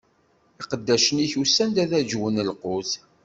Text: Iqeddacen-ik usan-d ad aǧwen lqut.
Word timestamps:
Iqeddacen-ik 0.61 1.33
usan-d 1.41 1.77
ad 1.83 1.91
aǧwen 1.99 2.43
lqut. 2.49 2.91